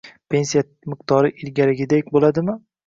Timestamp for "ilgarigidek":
1.45-2.13